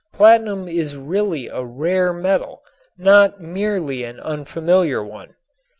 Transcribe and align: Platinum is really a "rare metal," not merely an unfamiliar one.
Platinum 0.11 0.67
is 0.67 0.97
really 0.97 1.45
a 1.47 1.63
"rare 1.63 2.11
metal," 2.11 2.63
not 2.97 3.39
merely 3.39 4.03
an 4.03 4.19
unfamiliar 4.19 5.03
one. 5.05 5.35